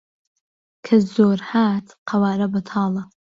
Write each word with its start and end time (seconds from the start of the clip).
که 0.85 0.95
زۆر 1.13 1.39
هات 1.51 1.85
قهواره 2.07 2.47
بهتاڵه 2.53 3.03